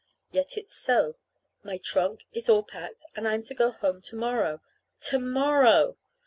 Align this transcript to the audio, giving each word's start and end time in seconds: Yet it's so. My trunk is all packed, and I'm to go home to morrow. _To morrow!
Yet 0.31 0.57
it's 0.57 0.73
so. 0.75 1.17
My 1.61 1.77
trunk 1.77 2.25
is 2.33 2.49
all 2.49 2.63
packed, 2.63 3.05
and 3.15 3.27
I'm 3.27 3.43
to 3.43 3.53
go 3.53 3.69
home 3.69 4.01
to 4.01 4.15
morrow. 4.15 4.59
_To 5.01 5.21
morrow! 5.21 5.95